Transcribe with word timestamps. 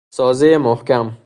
سازهی 0.09 0.57
محکم 0.57 1.17